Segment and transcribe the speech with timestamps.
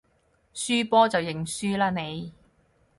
[0.55, 2.33] 輸波就認輸啦你